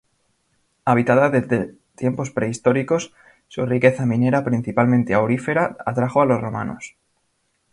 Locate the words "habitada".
0.83-1.29